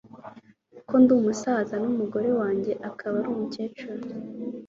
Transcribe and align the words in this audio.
ko 0.87 0.93
ndi 1.01 1.11
umusaza 1.19 1.75
n'umugore 1.83 2.29
wanjye 2.39 2.71
akaba 2.89 3.15
ari 3.19 3.29
umukecuru 3.33 4.03